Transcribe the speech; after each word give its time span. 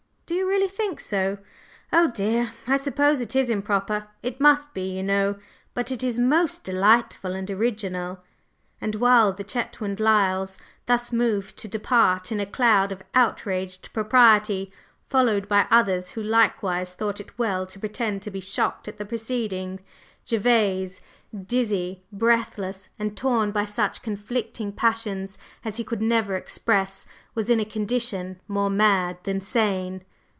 Do 0.27 0.37
you 0.37 0.47
really 0.47 0.69
think 0.69 1.01
so? 1.01 1.39
Oh, 1.91 2.07
dear! 2.09 2.53
I 2.65 2.77
suppose 2.77 3.19
it 3.19 3.35
is 3.35 3.49
improper, 3.49 4.07
it 4.23 4.39
must 4.39 4.73
be, 4.73 4.89
you 4.95 5.03
know; 5.03 5.35
but 5.73 5.91
it 5.91 6.03
is 6.05 6.17
most 6.19 6.63
delightful 6.63 7.33
and 7.33 7.51
original!" 7.51 8.23
And 8.79 8.95
while 8.95 9.33
the 9.33 9.43
Chetwynd 9.43 9.99
Lyles 9.99 10.57
thus 10.85 11.11
moved 11.11 11.57
to 11.57 11.67
depart 11.67 12.31
in 12.31 12.39
a 12.39 12.45
cloud 12.45 12.93
of 12.93 13.03
outraged 13.13 13.91
propriety, 13.91 14.71
followed 15.09 15.49
by 15.49 15.67
others 15.69 16.11
who 16.11 16.23
likewise 16.23 16.93
thought 16.93 17.19
it 17.19 17.37
well 17.37 17.65
to 17.65 17.77
pretend 17.77 18.21
to 18.21 18.31
be 18.31 18.39
shocked 18.39 18.87
at 18.87 18.95
the 18.95 19.03
proceedings, 19.05 19.81
Gervase, 20.25 21.01
dizzy, 21.45 22.03
breathless, 22.09 22.87
and 22.97 23.17
torn 23.17 23.51
by 23.51 23.65
such 23.65 24.01
conflicting 24.01 24.71
passions 24.71 25.37
as 25.65 25.75
he 25.75 25.83
could 25.83 26.01
never 26.01 26.37
express, 26.37 27.05
was 27.35 27.49
in 27.49 27.59
a 27.59 27.65
condition 27.65 28.39
more 28.47 28.69
mad 28.69 29.17
than 29.23 29.41
sane. 29.41 30.05